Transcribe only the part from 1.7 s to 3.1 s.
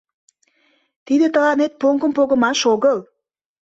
поҥгым погымаш огыл.